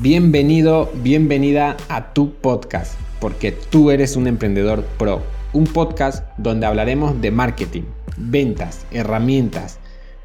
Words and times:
Bienvenido, 0.00 0.92
bienvenida 1.02 1.76
a 1.88 2.12
tu 2.12 2.32
podcast, 2.34 2.96
porque 3.18 3.50
tú 3.50 3.90
eres 3.90 4.14
un 4.14 4.28
emprendedor 4.28 4.84
pro. 4.96 5.24
Un 5.52 5.64
podcast 5.64 6.24
donde 6.36 6.66
hablaremos 6.66 7.20
de 7.20 7.32
marketing, 7.32 7.82
ventas, 8.16 8.86
herramientas, 8.92 9.80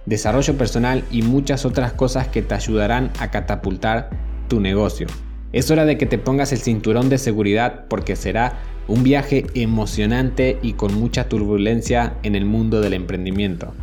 desarrollo 0.06 0.56
personal 0.60 1.04
y 1.10 1.24
muchas 1.24 1.66
otras 1.66 1.92
cosas 1.92 2.28
que 2.28 2.44
te 2.44 2.54
ayudarán 2.54 3.10
a 3.18 3.32
catapultar 3.32 4.12
tu 4.48 4.60
negocio. 4.60 5.08
Es 5.54 5.72
hora 5.72 5.86
de 5.86 5.98
que 5.98 6.06
te 6.06 6.20
pongas 6.20 6.52
el 6.52 6.60
cinturón 6.60 7.10
de 7.10 7.18
seguridad 7.18 7.86
porque 7.90 8.16
será 8.16 8.60
un 8.88 9.02
viaje 9.02 9.48
emocionante 9.56 10.60
y 10.62 10.74
con 10.74 10.94
mucha 10.94 11.28
turbulencia 11.28 12.14
en 12.22 12.36
el 12.36 12.46
mundo 12.46 12.80
del 12.80 12.94
emprendimiento. 12.94 13.74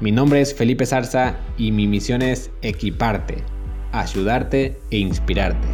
Mi 0.00 0.12
nombre 0.12 0.42
es 0.42 0.54
Felipe 0.54 0.84
Zarza 0.84 1.36
y 1.56 1.72
mi 1.72 1.86
misión 1.86 2.20
es 2.20 2.50
equiparte, 2.60 3.36
ayudarte 3.94 4.76
e 4.90 4.98
inspirarte. 4.98 5.68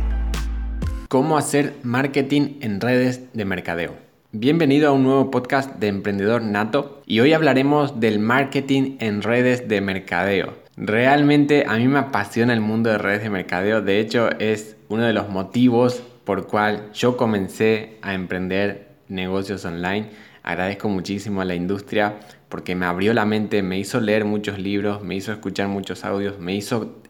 ¿Cómo 1.08 1.38
hacer 1.38 1.74
marketing 1.82 2.58
en 2.60 2.80
redes 2.80 3.32
de 3.32 3.44
mercadeo? 3.46 3.94
Bienvenido 4.32 4.88
a 4.88 4.92
un 4.92 5.02
nuevo 5.02 5.30
podcast 5.30 5.76
de 5.76 5.88
Emprendedor 5.88 6.42
Nato 6.42 7.02
y 7.06 7.20
hoy 7.20 7.32
hablaremos 7.32 7.98
del 7.98 8.18
marketing 8.18 8.96
en 9.00 9.22
redes 9.22 9.68
de 9.68 9.80
mercadeo. 9.80 10.52
Realmente 10.76 11.64
a 11.66 11.76
mí 11.78 11.88
me 11.88 11.98
apasiona 11.98 12.52
el 12.52 12.60
mundo 12.60 12.90
de 12.90 12.98
redes 12.98 13.22
de 13.22 13.30
mercadeo, 13.30 13.80
de 13.80 14.00
hecho 14.00 14.30
es 14.38 14.76
uno 14.88 15.04
de 15.04 15.12
los 15.14 15.28
motivos 15.30 16.02
por 16.24 16.46
cual 16.46 16.92
yo 16.92 17.16
comencé 17.16 17.96
a 18.02 18.14
emprender 18.14 18.90
negocios 19.08 19.64
online. 19.64 20.10
Agradezco 20.42 20.88
muchísimo 20.88 21.40
a 21.40 21.44
la 21.44 21.54
industria 21.54 22.16
porque 22.48 22.74
me 22.74 22.86
abrió 22.86 23.14
la 23.14 23.24
mente, 23.24 23.62
me 23.62 23.78
hizo 23.78 24.00
leer 24.00 24.24
muchos 24.24 24.58
libros, 24.58 25.02
me 25.02 25.16
hizo 25.16 25.32
escuchar 25.32 25.68
muchos 25.68 26.04
audios, 26.04 26.38
me 26.38 26.54
hizo 26.54 27.00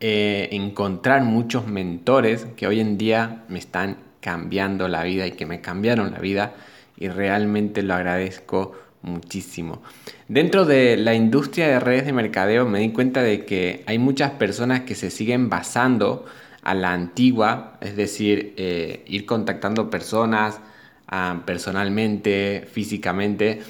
eh, 0.00 0.48
encontrar 0.52 1.22
muchos 1.22 1.66
mentores 1.66 2.46
que 2.56 2.66
hoy 2.66 2.80
en 2.80 2.98
día 2.98 3.44
me 3.48 3.58
están 3.58 3.98
cambiando 4.20 4.88
la 4.88 5.04
vida 5.04 5.26
y 5.26 5.32
que 5.32 5.46
me 5.46 5.60
cambiaron 5.60 6.12
la 6.12 6.18
vida 6.18 6.54
y 6.98 7.08
realmente 7.08 7.82
lo 7.82 7.94
agradezco 7.94 8.72
muchísimo. 9.02 9.82
Dentro 10.28 10.64
de 10.64 10.96
la 10.96 11.14
industria 11.14 11.68
de 11.68 11.80
redes 11.80 12.06
de 12.06 12.12
mercadeo 12.12 12.66
me 12.66 12.80
di 12.80 12.90
cuenta 12.90 13.22
de 13.22 13.44
que 13.44 13.84
hay 13.86 13.98
muchas 13.98 14.32
personas 14.32 14.80
que 14.80 14.94
se 14.94 15.10
siguen 15.10 15.48
basando 15.48 16.26
a 16.62 16.74
la 16.74 16.92
antigua, 16.92 17.78
es 17.80 17.96
decir, 17.96 18.54
eh, 18.56 19.04
ir 19.06 19.24
contactando 19.24 19.88
personas 19.88 20.60
ah, 21.06 21.42
personalmente, 21.46 22.66
físicamente, 22.70 23.62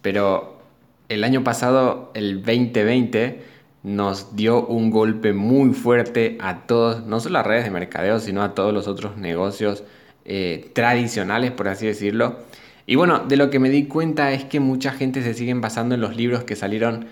pero 0.00 0.62
el 1.08 1.24
año 1.24 1.42
pasado, 1.42 2.12
el 2.14 2.42
2020, 2.42 3.53
nos 3.84 4.34
dio 4.34 4.66
un 4.66 4.90
golpe 4.90 5.34
muy 5.34 5.74
fuerte 5.74 6.38
a 6.40 6.66
todos, 6.66 7.04
no 7.06 7.20
solo 7.20 7.38
a 7.38 7.42
redes 7.42 7.64
de 7.64 7.70
mercadeo, 7.70 8.18
sino 8.18 8.42
a 8.42 8.54
todos 8.54 8.72
los 8.72 8.88
otros 8.88 9.18
negocios 9.18 9.84
eh, 10.24 10.70
tradicionales, 10.72 11.52
por 11.52 11.68
así 11.68 11.86
decirlo. 11.86 12.38
Y 12.86 12.96
bueno, 12.96 13.20
de 13.20 13.36
lo 13.36 13.50
que 13.50 13.58
me 13.58 13.68
di 13.68 13.84
cuenta 13.84 14.32
es 14.32 14.44
que 14.44 14.58
mucha 14.58 14.92
gente 14.92 15.22
se 15.22 15.34
sigue 15.34 15.52
basando 15.54 15.94
en 15.94 16.00
los 16.00 16.16
libros 16.16 16.44
que 16.44 16.56
salieron 16.56 17.06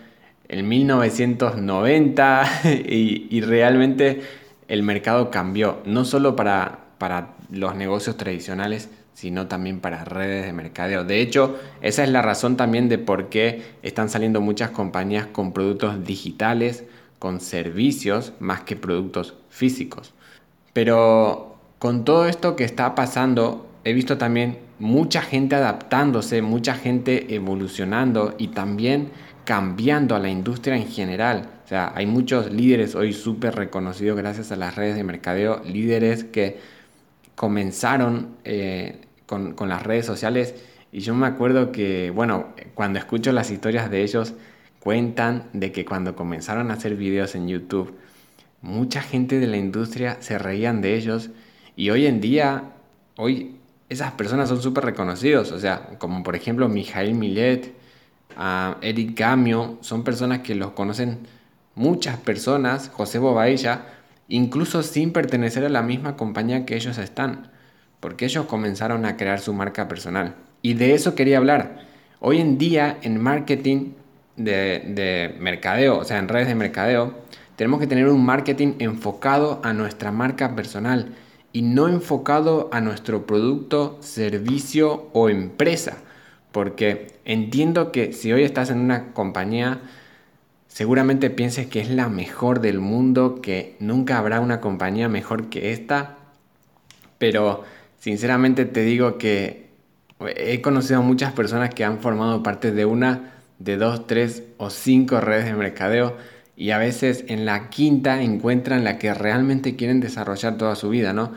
en 0.48 0.66
1990 0.66 2.44
y, 2.64 3.26
y 3.30 3.40
realmente 3.42 4.22
el 4.66 4.82
mercado 4.82 5.30
cambió, 5.30 5.82
no 5.84 6.06
solo 6.06 6.34
para, 6.36 6.86
para 6.96 7.34
los 7.50 7.74
negocios 7.74 8.16
tradicionales, 8.16 8.88
sino 9.14 9.46
también 9.46 9.80
para 9.80 10.04
redes 10.04 10.46
de 10.46 10.52
mercadeo. 10.52 11.04
De 11.04 11.20
hecho, 11.20 11.58
esa 11.80 12.04
es 12.04 12.10
la 12.10 12.22
razón 12.22 12.56
también 12.56 12.88
de 12.88 12.98
por 12.98 13.28
qué 13.28 13.62
están 13.82 14.08
saliendo 14.08 14.40
muchas 14.40 14.70
compañías 14.70 15.26
con 15.26 15.52
productos 15.52 16.04
digitales, 16.04 16.84
con 17.18 17.40
servicios, 17.40 18.32
más 18.40 18.62
que 18.62 18.76
productos 18.76 19.34
físicos. 19.48 20.12
Pero 20.72 21.56
con 21.78 22.04
todo 22.04 22.26
esto 22.26 22.56
que 22.56 22.64
está 22.64 22.94
pasando, 22.94 23.68
he 23.84 23.92
visto 23.92 24.18
también 24.18 24.58
mucha 24.78 25.22
gente 25.22 25.54
adaptándose, 25.54 26.42
mucha 26.42 26.74
gente 26.74 27.34
evolucionando 27.34 28.34
y 28.38 28.48
también 28.48 29.10
cambiando 29.44 30.16
a 30.16 30.18
la 30.18 30.28
industria 30.28 30.76
en 30.76 30.88
general. 30.88 31.48
O 31.64 31.68
sea, 31.68 31.92
hay 31.94 32.06
muchos 32.06 32.50
líderes 32.52 32.94
hoy 32.94 33.12
súper 33.12 33.54
reconocidos 33.54 34.16
gracias 34.16 34.52
a 34.52 34.56
las 34.56 34.74
redes 34.74 34.96
de 34.96 35.04
mercadeo, 35.04 35.62
líderes 35.64 36.24
que 36.24 36.58
comenzaron 37.34 38.36
eh, 38.44 39.00
con, 39.26 39.54
con, 39.54 39.68
las 39.68 39.82
redes 39.82 40.06
sociales. 40.06 40.54
Y 40.92 41.00
yo 41.00 41.14
me 41.14 41.26
acuerdo 41.26 41.72
que, 41.72 42.10
bueno, 42.10 42.48
cuando 42.74 42.98
escucho 42.98 43.32
las 43.32 43.50
historias 43.50 43.90
de 43.90 44.02
ellos, 44.02 44.34
cuentan 44.80 45.48
de 45.52 45.72
que 45.72 45.84
cuando 45.84 46.16
comenzaron 46.16 46.70
a 46.70 46.74
hacer 46.74 46.96
videos 46.96 47.34
en 47.34 47.48
YouTube, 47.48 47.94
mucha 48.62 49.02
gente 49.02 49.38
de 49.38 49.46
la 49.46 49.56
industria 49.56 50.16
se 50.20 50.38
reían 50.38 50.80
de 50.80 50.96
ellos. 50.96 51.30
Y 51.76 51.90
hoy 51.90 52.06
en 52.06 52.20
día, 52.20 52.64
hoy 53.16 53.56
esas 53.88 54.12
personas 54.12 54.48
son 54.48 54.62
súper 54.62 54.84
reconocidos, 54.84 55.52
o 55.52 55.58
sea, 55.58 55.90
como 55.98 56.22
por 56.22 56.34
ejemplo 56.34 56.68
Mijail 56.68 57.14
Millet, 57.14 57.74
Eric 58.80 59.18
Gamio, 59.18 59.78
son 59.82 60.02
personas 60.02 60.40
que 60.40 60.54
los 60.54 60.72
conocen 60.72 61.18
muchas 61.74 62.16
personas, 62.18 62.90
José 62.92 63.18
Bobailla, 63.18 63.86
incluso 64.28 64.82
sin 64.82 65.12
pertenecer 65.12 65.64
a 65.64 65.68
la 65.68 65.82
misma 65.82 66.16
compañía 66.16 66.64
que 66.66 66.76
ellos 66.76 66.98
están, 66.98 67.50
porque 68.00 68.24
ellos 68.24 68.46
comenzaron 68.46 69.04
a 69.04 69.16
crear 69.16 69.40
su 69.40 69.52
marca 69.52 69.88
personal. 69.88 70.34
Y 70.62 70.74
de 70.74 70.94
eso 70.94 71.14
quería 71.14 71.38
hablar. 71.38 71.80
Hoy 72.20 72.40
en 72.40 72.58
día 72.58 72.98
en 73.02 73.20
marketing 73.20 73.92
de, 74.36 74.82
de 74.94 75.36
mercadeo, 75.40 75.98
o 75.98 76.04
sea, 76.04 76.18
en 76.18 76.28
redes 76.28 76.48
de 76.48 76.54
mercadeo, 76.54 77.14
tenemos 77.56 77.80
que 77.80 77.86
tener 77.86 78.08
un 78.08 78.24
marketing 78.24 78.74
enfocado 78.78 79.60
a 79.62 79.72
nuestra 79.72 80.10
marca 80.10 80.54
personal 80.54 81.14
y 81.52 81.62
no 81.62 81.88
enfocado 81.88 82.70
a 82.72 82.80
nuestro 82.80 83.26
producto, 83.26 83.98
servicio 84.00 85.10
o 85.12 85.28
empresa. 85.28 85.98
Porque 86.50 87.18
entiendo 87.24 87.92
que 87.92 88.12
si 88.12 88.32
hoy 88.32 88.42
estás 88.42 88.70
en 88.70 88.78
una 88.78 89.12
compañía, 89.12 89.80
seguramente 90.72 91.28
pienses 91.28 91.66
que 91.66 91.80
es 91.80 91.90
la 91.90 92.08
mejor 92.08 92.60
del 92.60 92.80
mundo, 92.80 93.40
que 93.42 93.76
nunca 93.78 94.16
habrá 94.16 94.40
una 94.40 94.60
compañía 94.60 95.08
mejor 95.08 95.50
que 95.50 95.72
esta. 95.72 96.16
Pero 97.18 97.62
sinceramente 97.98 98.64
te 98.64 98.82
digo 98.82 99.18
que 99.18 99.68
he 100.36 100.62
conocido 100.62 101.00
a 101.00 101.02
muchas 101.02 101.32
personas 101.34 101.74
que 101.74 101.84
han 101.84 101.98
formado 101.98 102.42
parte 102.42 102.72
de 102.72 102.86
una, 102.86 103.34
de 103.58 103.76
dos, 103.76 104.06
tres 104.06 104.44
o 104.56 104.70
cinco 104.70 105.20
redes 105.20 105.44
de 105.44 105.54
mercadeo 105.54 106.16
y 106.56 106.70
a 106.70 106.78
veces 106.78 107.24
en 107.28 107.44
la 107.44 107.68
quinta 107.68 108.22
encuentran 108.22 108.82
la 108.82 108.98
que 108.98 109.12
realmente 109.12 109.76
quieren 109.76 110.00
desarrollar 110.00 110.56
toda 110.56 110.74
su 110.74 110.88
vida, 110.88 111.12
¿no? 111.12 111.32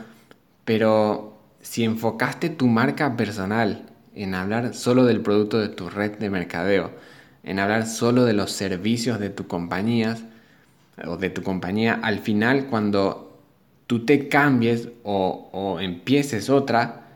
Pero 0.64 1.38
si 1.60 1.84
enfocaste 1.84 2.48
tu 2.48 2.68
marca 2.68 3.16
personal 3.16 3.84
en 4.14 4.34
hablar 4.34 4.72
solo 4.72 5.04
del 5.04 5.20
producto 5.20 5.58
de 5.58 5.68
tu 5.68 5.90
red 5.90 6.12
de 6.12 6.30
mercadeo, 6.30 6.92
en 7.46 7.60
hablar 7.60 7.86
solo 7.86 8.24
de 8.24 8.34
los 8.34 8.50
servicios 8.50 9.18
de 9.20 9.30
tu 9.30 9.46
compañía 9.46 10.16
o 11.06 11.16
de 11.16 11.30
tu 11.30 11.42
compañía, 11.42 11.98
al 12.02 12.18
final 12.18 12.66
cuando 12.66 13.38
tú 13.86 14.04
te 14.04 14.28
cambies 14.28 14.88
o, 15.04 15.78
empieces 15.80 16.50
otra, 16.50 17.06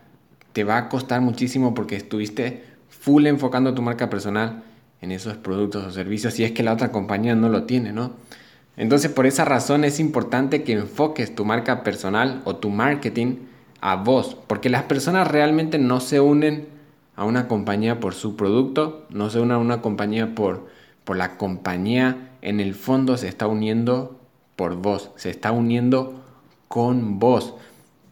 te 0.53 0.63
va 0.63 0.77
a 0.77 0.89
costar 0.89 1.21
muchísimo 1.21 1.73
porque 1.73 1.97
estuviste 1.97 2.63
full 2.89 3.27
enfocando 3.27 3.73
tu 3.73 3.81
marca 3.81 4.09
personal 4.09 4.63
en 5.01 5.11
esos 5.11 5.35
productos 5.35 5.85
o 5.85 5.91
servicios 5.91 6.33
si 6.33 6.43
es 6.43 6.51
que 6.51 6.63
la 6.63 6.73
otra 6.73 6.91
compañía 6.91 7.35
no 7.35 7.49
lo 7.49 7.63
tiene, 7.63 7.91
¿no? 7.91 8.13
Entonces 8.77 9.11
por 9.11 9.25
esa 9.25 9.43
razón 9.43 9.83
es 9.83 9.99
importante 9.99 10.63
que 10.63 10.73
enfoques 10.73 11.35
tu 11.35 11.43
marca 11.43 11.83
personal 11.83 12.41
o 12.45 12.55
tu 12.55 12.69
marketing 12.69 13.35
a 13.81 13.95
vos, 13.95 14.37
porque 14.47 14.69
las 14.69 14.83
personas 14.83 15.27
realmente 15.27 15.77
no 15.77 15.99
se 15.99 16.21
unen 16.21 16.67
a 17.21 17.23
una 17.23 17.47
compañía 17.47 17.99
por 17.99 18.15
su 18.15 18.35
producto, 18.35 19.05
no 19.11 19.29
se 19.29 19.39
unen 19.39 19.51
a 19.51 19.57
una 19.59 19.79
compañía 19.83 20.33
por, 20.33 20.65
por 21.03 21.17
la 21.17 21.37
compañía, 21.37 22.31
en 22.41 22.59
el 22.59 22.73
fondo 22.73 23.15
se 23.15 23.27
está 23.27 23.45
uniendo 23.45 24.19
por 24.55 24.75
vos, 24.77 25.11
se 25.17 25.29
está 25.29 25.51
uniendo 25.51 26.19
con 26.67 27.19
vos. 27.19 27.53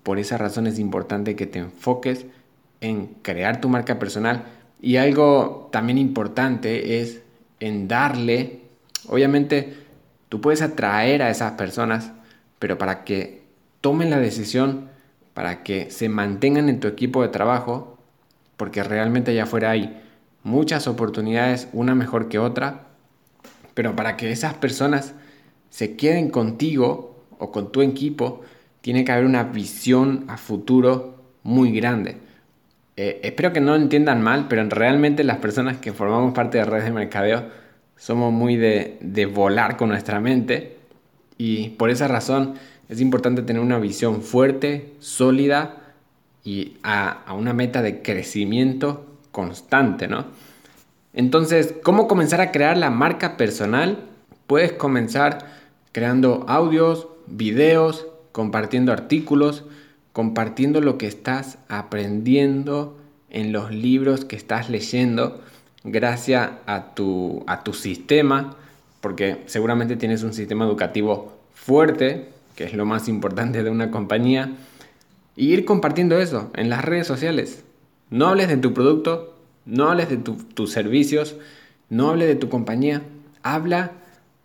Por 0.04 0.20
esa 0.20 0.38
razón 0.38 0.68
es 0.68 0.78
importante 0.78 1.36
que 1.36 1.48
te 1.48 1.58
enfoques 1.58 2.28
en 2.82 3.08
crear 3.24 3.62
tu 3.62 3.68
marca 3.68 3.98
personal 3.98 4.44
y 4.80 4.98
algo 4.98 5.70
también 5.72 5.98
importante 5.98 7.02
es 7.02 7.24
en 7.60 7.88
darle, 7.88 8.62
obviamente 9.08 9.74
tú 10.30 10.40
puedes 10.40 10.62
atraer 10.62 11.24
a 11.24 11.32
esas 11.32 11.54
personas, 11.54 12.12
pero 12.60 12.78
para 12.78 13.06
que 13.06 13.42
tomen 13.82 14.12
la 14.12 14.20
decisión, 14.20 14.88
para 15.34 15.64
que 15.64 15.90
se 15.90 16.10
mantengan 16.10 16.70
en 16.70 16.80
tu 16.80 16.88
equipo 16.88 17.24
de 17.24 17.30
trabajo, 17.30 17.99
porque 18.60 18.84
realmente 18.84 19.32
allá 19.32 19.44
afuera 19.44 19.70
hay 19.70 20.02
muchas 20.44 20.86
oportunidades, 20.88 21.70
una 21.72 21.96
mejor 21.96 22.28
que 22.28 22.40
otra, 22.40 22.88
pero 23.74 23.96
para 23.96 24.18
que 24.18 24.30
esas 24.34 24.54
personas 24.54 25.16
se 25.70 25.96
queden 25.96 26.30
contigo 26.30 27.24
o 27.38 27.54
con 27.54 27.72
tu 27.72 27.82
equipo, 27.82 28.42
tiene 28.82 29.06
que 29.06 29.14
haber 29.14 29.24
una 29.24 29.44
visión 29.44 30.26
a 30.28 30.36
futuro 30.36 31.24
muy 31.42 31.72
grande. 31.72 32.18
Eh, 32.98 33.22
espero 33.24 33.54
que 33.54 33.62
no 33.62 33.78
entiendan 33.78 34.22
mal, 34.22 34.48
pero 34.50 34.68
realmente 34.68 35.24
las 35.24 35.38
personas 35.38 35.78
que 35.78 35.94
formamos 35.94 36.34
parte 36.34 36.58
de 36.58 36.66
redes 36.66 36.84
de 36.84 36.92
mercadeo 36.92 37.46
somos 37.96 38.34
muy 38.34 38.58
de, 38.58 38.98
de 39.00 39.26
volar 39.26 39.78
con 39.78 39.88
nuestra 39.88 40.20
mente 40.20 40.76
y 41.38 41.70
por 41.70 41.90
esa 41.90 42.10
razón 42.10 42.56
Es 42.90 43.00
importante 43.00 43.44
tener 43.44 43.62
una 43.62 43.80
visión 43.80 44.22
fuerte, 44.22 44.96
sólida 45.00 45.79
y 46.44 46.78
a, 46.84 47.24
a 47.26 47.34
una 47.34 47.54
meta 47.54 47.82
de 47.82 48.02
crecimiento 48.02 49.06
constante, 49.32 50.08
¿no? 50.08 50.26
Entonces, 51.14 51.76
¿cómo 51.84 52.08
comenzar 52.08 52.42
a 52.42 52.52
crear 52.52 52.78
la 52.78 52.90
marca 52.90 53.36
personal? 53.36 54.06
Puedes 54.48 54.72
comenzar 54.74 55.46
creando 55.92 56.46
audios, 56.48 57.08
videos, 57.28 58.08
compartiendo 58.32 58.92
artículos, 58.92 59.64
compartiendo 60.14 60.82
lo 60.82 60.98
que 60.98 61.08
estás 61.08 61.58
aprendiendo 61.68 62.98
en 63.30 63.52
los 63.52 63.72
libros 63.72 64.26
que 64.26 64.36
estás 64.36 64.70
leyendo 64.70 65.42
gracias 65.84 66.52
a 66.66 66.94
tu, 66.94 67.44
a 67.48 67.64
tu 67.64 67.74
sistema, 67.74 68.56
porque 69.02 69.44
seguramente 69.46 69.96
tienes 69.96 70.24
un 70.24 70.34
sistema 70.34 70.66
educativo 70.66 71.38
fuerte, 71.54 72.30
que 72.56 72.66
es 72.66 72.74
lo 72.74 72.86
más 72.86 73.08
importante 73.08 73.64
de 73.64 73.70
una 73.70 73.92
compañía, 73.92 74.52
y 75.40 75.54
ir 75.54 75.64
compartiendo 75.64 76.20
eso 76.20 76.52
en 76.54 76.70
las 76.70 76.84
redes 76.84 77.08
sociales. 77.08 77.64
No 78.10 78.28
hables 78.28 78.50
de 78.50 78.58
tu 78.58 78.74
producto, 78.74 79.38
no 79.66 79.90
hables 79.90 80.10
de 80.10 80.18
tus 80.18 80.70
servicios, 80.70 81.38
no 81.90 82.10
hables 82.10 82.28
de 82.28 82.36
tu 82.36 82.50
compañía, 82.50 83.04
habla 83.42 83.94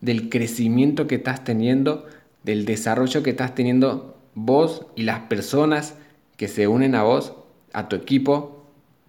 del 0.01 0.29
crecimiento 0.29 1.09
que 1.09 1.17
estás 1.17 1.43
teniendo, 1.43 2.07
del 2.45 2.65
desarrollo 2.65 3.25
que 3.25 3.31
estás 3.31 3.57
teniendo 3.57 4.17
vos 4.37 4.87
y 4.95 5.03
las 5.03 5.19
personas 5.23 5.97
que 6.37 6.47
se 6.47 6.69
unen 6.69 6.95
a 6.95 7.03
vos, 7.03 7.35
a 7.73 7.89
tu 7.89 7.97
equipo, 7.97 8.65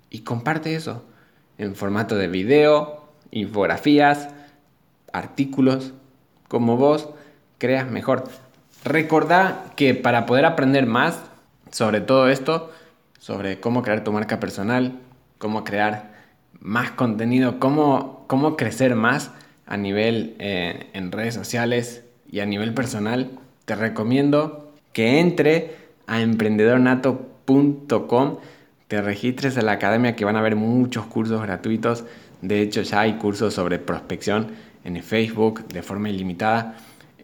y 0.10 0.22
comparte 0.22 0.74
eso 0.74 1.04
en 1.60 1.76
formato 1.76 2.16
de 2.16 2.28
video, 2.28 3.06
infografías, 3.30 4.30
artículos, 5.14 5.94
como 6.48 6.78
vos 6.78 7.10
creas 7.60 7.92
mejor. 7.92 8.24
Recordá 8.84 9.66
que 9.76 9.94
para 9.94 10.26
poder 10.26 10.46
aprender 10.46 10.88
más 10.88 11.20
sobre 11.72 12.02
todo 12.02 12.30
esto, 12.30 12.72
sobre 13.20 13.60
cómo 13.60 13.82
crear 13.82 14.04
tu 14.04 14.12
marca 14.12 14.40
personal, 14.40 15.00
cómo 15.38 15.64
crear 15.64 16.14
más 16.60 16.92
contenido, 16.92 17.60
cómo, 17.60 18.26
cómo 18.28 18.56
crecer 18.56 18.96
más 18.96 19.32
a 19.66 19.78
nivel 19.78 20.36
eh, 20.40 20.88
en 20.94 21.12
redes 21.12 21.34
sociales 21.34 22.04
y 22.32 22.40
a 22.40 22.46
nivel 22.46 22.74
personal, 22.74 23.32
te 23.66 23.76
recomiendo 23.76 24.72
que 24.94 25.20
entre 25.20 25.76
a 26.08 26.22
emprendedornato.com, 26.22 28.38
te 28.88 29.02
registres 29.02 29.58
a 29.58 29.62
la 29.62 29.74
academia 29.74 30.16
que 30.16 30.26
van 30.26 30.36
a 30.36 30.40
haber 30.40 30.56
muchos 30.56 31.06
cursos 31.06 31.42
gratuitos. 31.42 32.06
De 32.42 32.62
hecho, 32.62 32.82
ya 32.84 33.02
hay 33.02 33.14
cursos 33.14 33.54
sobre 33.54 33.80
prospección 33.80 34.48
en 34.84 35.02
Facebook 35.02 35.68
de 35.68 35.82
forma 35.82 36.10
ilimitada. 36.10 36.78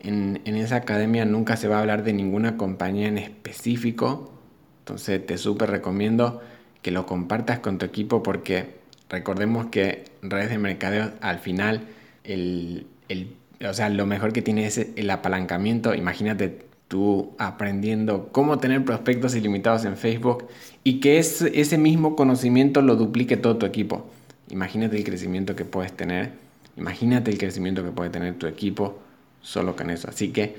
En, 0.03 0.41
esa 0.45 0.77
academia 0.77 1.25
nunca 1.25 1.57
se 1.57 1.67
va 1.67 1.77
a 1.77 1.79
hablar 1.81 2.03
de 2.03 2.13
ninguna 2.13 2.57
compañía 2.57 3.07
en 3.07 3.17
específico. 3.17 4.31
Entonces 4.79 5.25
te 5.25 5.37
súper 5.37 5.69
recomiendo 5.69 6.41
que 6.81 6.91
lo 6.91 7.05
compartas 7.05 7.59
con 7.59 7.77
tu 7.77 7.85
equipo 7.85 8.23
porque 8.23 8.81
recordemos 9.09 9.67
que 9.67 10.05
redes 10.21 10.49
de 10.49 10.57
mercadeo 10.57 11.11
al 11.21 11.39
final 11.39 11.81
el, 12.23 12.87
el, 13.09 13.35
o 13.67 13.73
sea, 13.73 13.89
lo 13.89 14.05
mejor 14.05 14.33
que 14.33 14.41
tiene 14.41 14.65
es 14.65 14.77
el 14.95 15.09
apalancamiento. 15.09 15.93
Imagínate 15.93 16.65
tú 16.87 17.35
aprendiendo 17.37 18.29
cómo 18.31 18.57
tener 18.57 18.83
prospectos 18.83 19.35
ilimitados 19.35 19.85
en 19.85 19.97
Facebook 19.97 20.47
y 20.83 20.99
que 20.99 21.19
ese 21.19 21.77
mismo 21.77 22.15
conocimiento 22.15 22.81
lo 22.81 22.95
duplique 22.95 23.37
todo 23.37 23.57
tu 23.57 23.65
equipo. 23.67 24.09
Imagínate 24.49 24.97
el 24.97 25.03
crecimiento 25.03 25.55
que 25.55 25.63
puedes 25.63 25.93
tener. 25.93 26.31
Imagínate 26.75 27.29
el 27.29 27.37
crecimiento 27.37 27.83
que 27.83 27.91
puede 27.91 28.09
tener 28.09 28.33
tu 28.37 28.47
equipo 28.47 28.99
solo 29.41 29.75
con 29.75 29.89
eso. 29.89 30.09
Así 30.09 30.29
que 30.29 30.55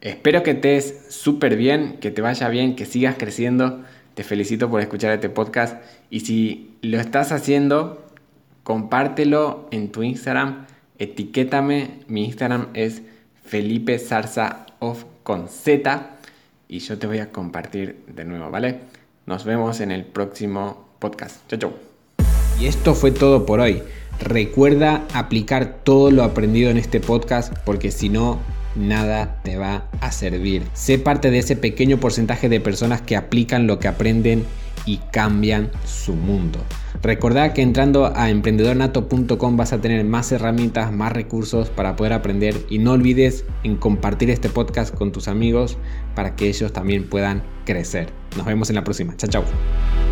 espero 0.00 0.42
que 0.42 0.54
te 0.54 0.80
súper 0.80 1.56
bien, 1.56 1.98
que 2.00 2.10
te 2.10 2.22
vaya 2.22 2.48
bien, 2.48 2.76
que 2.76 2.86
sigas 2.86 3.16
creciendo. 3.18 3.82
Te 4.14 4.24
felicito 4.24 4.70
por 4.70 4.80
escuchar 4.80 5.12
este 5.12 5.28
podcast. 5.28 5.82
Y 6.10 6.20
si 6.20 6.76
lo 6.82 7.00
estás 7.00 7.32
haciendo, 7.32 8.06
compártelo 8.62 9.68
en 9.70 9.90
tu 9.90 10.02
Instagram 10.02 10.66
etiquétame. 10.98 12.00
Mi 12.08 12.24
Instagram 12.24 12.68
es 12.74 13.02
Felipe 13.44 13.98
Zarza 13.98 14.66
Off 14.78 15.04
con 15.22 15.48
Z 15.48 16.10
y 16.68 16.78
yo 16.80 16.98
te 16.98 17.06
voy 17.06 17.18
a 17.18 17.30
compartir 17.30 18.04
de 18.06 18.24
nuevo, 18.24 18.50
¿vale? 18.50 18.80
Nos 19.26 19.44
vemos 19.44 19.80
en 19.80 19.90
el 19.90 20.04
próximo 20.04 20.88
podcast. 20.98 21.48
Chau, 21.48 21.58
chau. 21.58 21.72
Y 22.60 22.66
esto 22.66 22.94
fue 22.94 23.10
todo 23.10 23.46
por 23.46 23.60
hoy. 23.60 23.82
Recuerda 24.20 25.06
aplicar 25.12 25.80
todo 25.84 26.10
lo 26.10 26.22
aprendido 26.22 26.70
en 26.70 26.78
este 26.78 27.00
podcast 27.00 27.52
porque 27.64 27.90
si 27.90 28.08
no, 28.08 28.40
nada 28.76 29.40
te 29.42 29.56
va 29.56 29.88
a 30.00 30.12
servir. 30.12 30.62
Sé 30.72 30.98
parte 30.98 31.30
de 31.30 31.38
ese 31.38 31.56
pequeño 31.56 31.98
porcentaje 31.98 32.48
de 32.48 32.60
personas 32.60 33.00
que 33.02 33.16
aplican 33.16 33.66
lo 33.66 33.78
que 33.78 33.88
aprenden 33.88 34.44
y 34.86 34.98
cambian 35.12 35.70
su 35.84 36.14
mundo. 36.14 36.58
Recordad 37.02 37.52
que 37.52 37.62
entrando 37.62 38.12
a 38.14 38.30
emprendedornato.com 38.30 39.56
vas 39.56 39.72
a 39.72 39.80
tener 39.80 40.04
más 40.04 40.30
herramientas, 40.32 40.92
más 40.92 41.12
recursos 41.12 41.70
para 41.70 41.96
poder 41.96 42.12
aprender 42.12 42.56
y 42.68 42.78
no 42.78 42.92
olvides 42.92 43.44
en 43.62 43.76
compartir 43.76 44.30
este 44.30 44.48
podcast 44.48 44.94
con 44.94 45.12
tus 45.12 45.28
amigos 45.28 45.76
para 46.14 46.36
que 46.36 46.48
ellos 46.48 46.72
también 46.72 47.08
puedan 47.08 47.42
crecer. 47.64 48.10
Nos 48.36 48.46
vemos 48.46 48.68
en 48.70 48.76
la 48.76 48.84
próxima. 48.84 49.16
Chao, 49.16 49.30
chao. 49.30 50.03